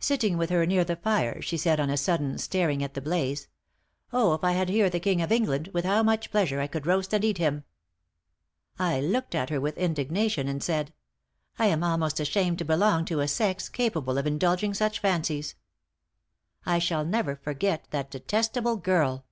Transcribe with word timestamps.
"Sitting 0.00 0.36
with 0.36 0.50
her 0.50 0.66
near 0.66 0.82
the 0.82 0.96
fire, 0.96 1.40
she 1.40 1.56
said 1.56 1.78
on 1.78 1.88
a 1.88 1.96
sudden, 1.96 2.36
staring 2.36 2.82
at 2.82 2.94
the 2.94 3.00
blaze, 3.00 3.46
'Oh! 4.12 4.34
if 4.34 4.42
I 4.42 4.50
had 4.54 4.68
here 4.68 4.90
the 4.90 4.98
king 4.98 5.22
of 5.22 5.30
England, 5.30 5.68
with 5.68 5.84
how 5.84 6.02
much 6.02 6.32
pleasure 6.32 6.60
I 6.60 6.66
could 6.66 6.84
roast 6.84 7.14
and 7.14 7.24
eat 7.24 7.38
him!' 7.38 7.62
I 8.76 9.00
looked 9.00 9.36
at 9.36 9.50
her 9.50 9.60
with 9.60 9.78
indignation, 9.78 10.48
and 10.48 10.64
said, 10.64 10.92
'I 11.60 11.66
am 11.66 11.84
almost 11.84 12.18
ashamed 12.18 12.58
to 12.58 12.64
belong 12.64 13.04
to 13.04 13.20
a 13.20 13.28
sex 13.28 13.68
capable 13.68 14.18
of 14.18 14.26
indulging 14.26 14.74
such 14.74 14.98
fancies! 14.98 15.54
I 16.66 16.80
shall 16.80 17.04
never 17.04 17.36
forget 17.36 17.86
that 17.92 18.10
detestable 18.10 18.78
girl.'" 18.78 19.26